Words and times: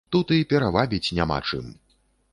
Тут 0.13 0.31
і 0.37 0.47
перавабіць 0.53 1.13
няма 1.21 1.39
чым. 1.49 1.65